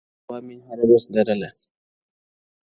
[0.03, 1.49] چي تازه هوا مي هره ورځ لرله!